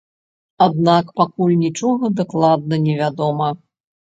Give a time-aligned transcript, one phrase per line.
[0.65, 3.53] Аднак пакуль нічога дакладна не вядома.